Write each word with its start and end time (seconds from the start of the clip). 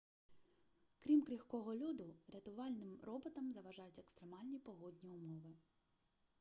крім 0.99 1.21
крихкого 1.21 1.73
льоду 1.75 2.15
рятувальним 2.27 2.97
роботам 3.03 3.51
заважають 3.51 3.99
екстремальні 3.99 4.59
погодні 4.59 5.09
умови 5.11 5.53